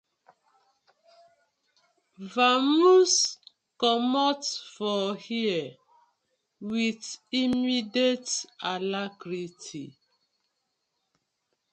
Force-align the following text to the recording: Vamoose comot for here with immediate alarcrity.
Vamoose 2.33 3.37
comot 3.79 4.43
for 4.75 5.13
here 5.13 5.75
with 6.59 7.19
immediate 7.31 8.45
alarcrity. 8.63 9.95